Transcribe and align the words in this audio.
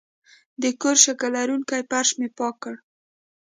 د 0.61 0.63
کور 0.81 0.95
شګه 1.03 1.27
لرونکی 1.35 1.81
فرش 1.89 2.09
مې 2.19 2.27
پاک 2.37 2.55
کړ. 2.63 2.75